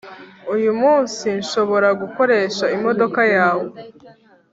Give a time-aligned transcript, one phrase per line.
[0.55, 3.67] uyu munsi nshobora gukoresha imodoka yawe